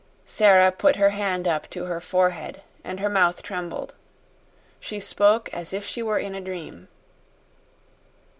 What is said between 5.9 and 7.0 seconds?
were in a dream.